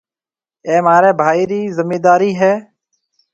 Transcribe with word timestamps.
اَي 0.67 0.75
مهاريَ 0.85 1.11
ڀائِي 1.19 1.43
رِي 1.51 1.61
زميندارِي 1.77 2.31
هيَ۔ 2.41 2.53